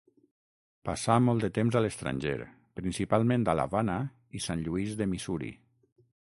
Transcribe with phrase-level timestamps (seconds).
[0.89, 2.33] Passà molt de temps a l'estranger
[2.81, 4.01] principalment a l'Havana
[4.41, 5.55] i Sant Lluís de Missouri.